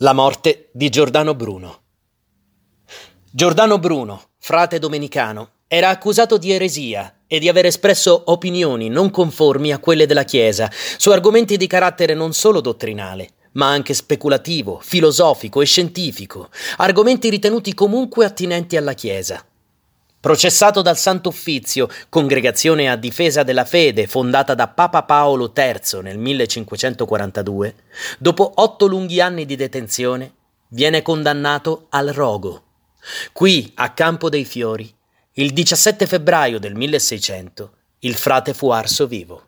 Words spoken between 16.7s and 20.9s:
argomenti ritenuti comunque attinenti alla Chiesa. Processato